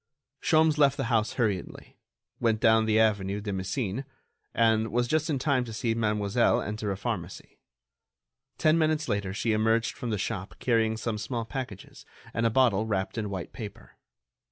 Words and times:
Sholmes 0.41 0.79
left 0.79 0.97
the 0.97 1.03
house 1.13 1.33
hurriedly, 1.33 1.95
went 2.39 2.59
down 2.59 2.85
the 2.87 2.99
avenue 2.99 3.39
de 3.39 3.53
Messine, 3.53 4.03
and 4.51 4.91
was 4.91 5.07
just 5.07 5.29
in 5.29 5.37
time 5.37 5.63
to 5.65 5.73
see 5.73 5.93
Mademoiselle 5.93 6.59
enter 6.59 6.91
a 6.91 6.97
pharmacy. 6.97 7.59
Ten 8.57 8.79
minutes 8.79 9.07
later 9.07 9.31
she 9.31 9.53
emerged 9.53 9.95
from 9.95 10.09
the 10.09 10.17
shop 10.17 10.55
carrying 10.57 10.97
some 10.97 11.19
small 11.19 11.45
packages 11.45 12.03
and 12.33 12.47
a 12.47 12.49
bottle 12.49 12.87
wrapped 12.87 13.15
in 13.15 13.29
white 13.29 13.53
paper. 13.53 13.99